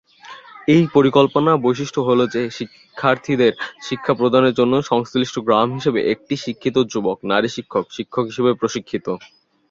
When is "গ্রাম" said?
5.47-5.67